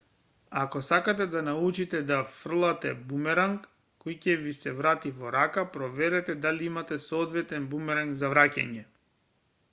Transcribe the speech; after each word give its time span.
ако 0.59 0.79
сакате 0.85 1.25
да 1.33 1.41
научите 1.47 1.99
да 2.11 2.15
фрлате 2.37 2.93
бумеранг 3.11 3.67
кој 4.05 4.17
ќе 4.23 4.33
ви 4.45 4.53
се 4.59 4.73
врати 4.79 5.11
во 5.17 5.33
рака 5.35 5.65
проверете 5.75 6.35
дали 6.47 6.65
имате 6.71 6.97
соодветен 7.03 7.69
бумеранг 7.75 8.17
за 8.23 8.33
враќање 8.33 8.83